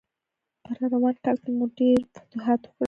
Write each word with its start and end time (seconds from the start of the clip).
په 0.63 0.69
راروان 0.79 1.15
کال 1.23 1.37
کې 1.43 1.51
مو 1.57 1.65
ډېر 1.77 1.99
فتوحات 2.13 2.61
وکړل. 2.63 2.75